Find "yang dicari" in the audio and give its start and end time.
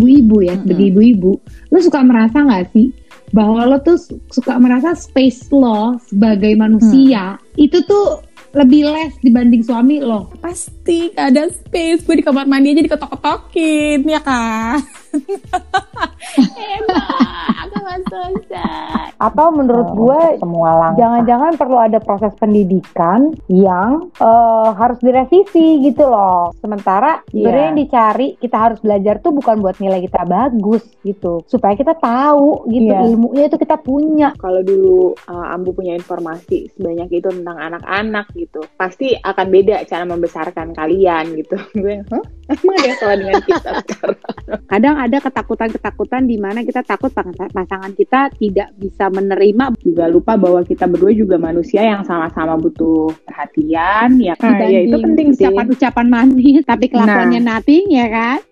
27.68-28.26